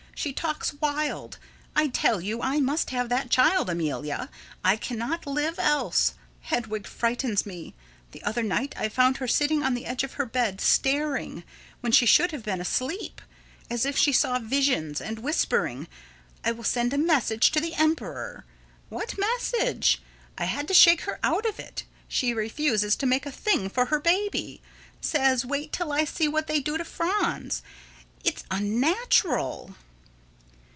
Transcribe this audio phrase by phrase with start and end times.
[0.13, 1.39] She talks wild.
[1.75, 4.29] I tell you I must have that child, Amelia!
[4.63, 6.13] I cannot live else.
[6.41, 7.73] Hedwig frightens me.
[8.11, 11.43] The other night I found her sitting on the edge of her bed staring,
[11.79, 13.19] when she should have been asleep,
[13.67, 15.87] as if she saw visions, and whispering,
[16.43, 18.45] "I will send a message to the emperor."
[18.89, 20.03] What message?
[20.37, 21.83] I had to shake her out of it.
[22.07, 24.61] She refuses to make a thing for her baby.
[25.01, 27.63] Says, "Wait till I see what they do to Franz."
[28.23, 29.75] It's unnatural.